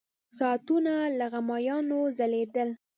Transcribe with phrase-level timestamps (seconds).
[0.37, 2.69] ساعتونه له غمیانو ځلېدل.